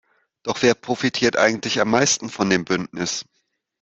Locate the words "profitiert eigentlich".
0.73-1.79